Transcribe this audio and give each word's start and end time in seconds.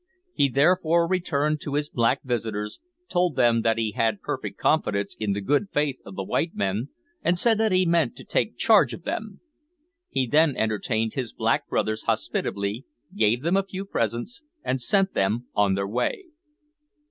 He 0.33 0.49
therefore 0.49 1.07
returned 1.07 1.61
to 1.61 1.75
his 1.75 1.87
black 1.87 2.23
visitors, 2.23 2.79
told 3.07 3.35
them 3.35 3.61
that 3.61 3.77
he 3.77 3.91
had 3.91 4.19
perfect 4.19 4.57
confidence 4.57 5.15
in 5.19 5.33
the 5.33 5.41
good 5.41 5.69
faith 5.69 6.01
of 6.07 6.15
the 6.15 6.23
white 6.23 6.55
men, 6.55 6.89
and 7.21 7.37
said 7.37 7.59
that 7.59 7.71
he 7.71 7.85
meant 7.85 8.15
to 8.15 8.23
take 8.25 8.57
charge 8.57 8.95
of 8.95 9.03
them. 9.03 9.41
He 10.09 10.25
then 10.25 10.57
entertained 10.57 11.13
his 11.13 11.33
black 11.33 11.67
brothers 11.69 12.05
hospitably, 12.05 12.83
gave 13.15 13.43
them 13.43 13.55
a 13.55 13.61
few 13.61 13.85
presents, 13.85 14.41
and 14.63 14.81
sent 14.81 15.13
them 15.13 15.45
on 15.53 15.75
their 15.75 15.87
way. 15.87 16.23